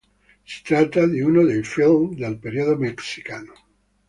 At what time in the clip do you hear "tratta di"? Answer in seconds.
0.63-1.19